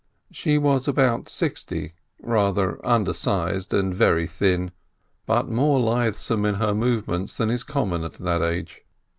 She 0.31 0.57
was 0.57 0.87
about 0.87 1.29
sixty, 1.29 1.93
rather 2.23 2.83
undersized, 2.83 3.71
and 3.71 3.93
very 3.93 4.25
thin, 4.25 4.71
but 5.27 5.47
more 5.47 5.79
lithesome 5.79 6.43
in 6.43 6.55
her 6.55 6.73
movements 6.73 7.37
than 7.37 7.51
is 7.51 7.61
common 7.61 8.03
at 8.03 8.13
that 8.13 8.41
age. 8.41 8.81